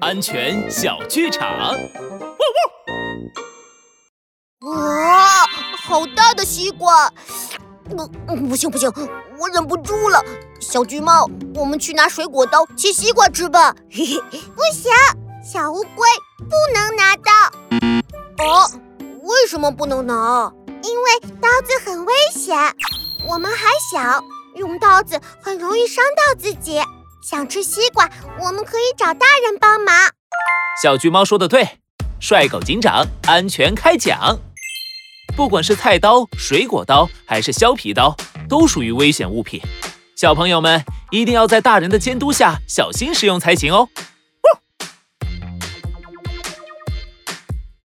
[0.00, 1.76] 安全小剧场。
[4.60, 5.46] 哇，
[5.84, 7.10] 好大的西瓜！
[7.88, 8.06] 不，
[8.48, 8.90] 不行不行，
[9.38, 10.22] 我忍不住了。
[10.60, 13.74] 小橘猫，我们去拿水果刀切西瓜吃吧。
[13.90, 14.92] 不行，
[15.44, 17.32] 小乌龟不能拿刀。
[18.44, 18.66] 啊？
[19.22, 20.52] 为什么不能拿？
[20.82, 22.56] 因为刀子很危险，
[23.26, 24.22] 我们还小，
[24.54, 26.80] 用刀子很容易伤到自己。
[27.36, 28.10] 想吃西瓜，
[28.40, 29.94] 我们可以找大人帮忙。
[30.82, 31.68] 小橘猫说的对，
[32.18, 34.38] 帅狗警长安全开讲。
[35.36, 38.16] 不管是菜刀、水果刀还是削皮刀，
[38.48, 39.60] 都属于危险物品。
[40.16, 43.86] 小朋友们一定要在大人的监督下小心使用才行哦。